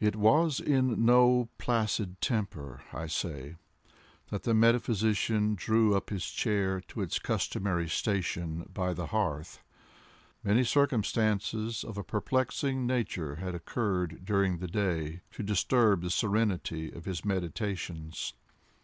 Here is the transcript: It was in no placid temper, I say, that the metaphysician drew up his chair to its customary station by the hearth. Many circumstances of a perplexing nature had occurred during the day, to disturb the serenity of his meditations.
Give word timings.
It 0.00 0.16
was 0.16 0.58
in 0.58 1.04
no 1.04 1.48
placid 1.58 2.20
temper, 2.20 2.82
I 2.92 3.06
say, 3.06 3.54
that 4.30 4.42
the 4.42 4.52
metaphysician 4.52 5.54
drew 5.54 5.94
up 5.94 6.10
his 6.10 6.24
chair 6.26 6.80
to 6.88 7.02
its 7.02 7.20
customary 7.20 7.88
station 7.88 8.68
by 8.74 8.92
the 8.92 9.06
hearth. 9.14 9.62
Many 10.42 10.64
circumstances 10.64 11.84
of 11.84 11.96
a 11.96 12.02
perplexing 12.02 12.84
nature 12.84 13.36
had 13.36 13.54
occurred 13.54 14.24
during 14.24 14.58
the 14.58 14.66
day, 14.66 15.20
to 15.30 15.44
disturb 15.44 16.00
the 16.02 16.10
serenity 16.10 16.90
of 16.90 17.04
his 17.04 17.24
meditations. 17.24 18.34